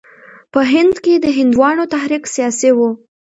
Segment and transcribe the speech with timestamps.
[0.53, 2.89] په هند کې د هندوانو تحریک سیاسي وو.